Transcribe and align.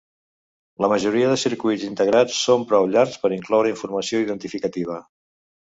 La 0.85 0.89
majoria 0.93 1.27
de 1.33 1.35
circuits 1.41 1.85
integrats 1.89 2.41
són 2.47 2.67
prou 2.73 2.91
llargs 2.95 3.21
per 3.27 3.35
incloure 3.39 3.73
informació 3.77 4.25
identificativa. 4.29 5.03